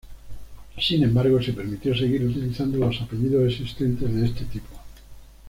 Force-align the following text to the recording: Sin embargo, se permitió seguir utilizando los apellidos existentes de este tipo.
Sin 0.79 1.03
embargo, 1.03 1.39
se 1.43 1.53
permitió 1.53 1.95
seguir 1.95 2.25
utilizando 2.25 2.79
los 2.79 2.99
apellidos 3.03 3.51
existentes 3.53 4.11
de 4.11 4.25
este 4.25 4.45
tipo. 4.45 4.79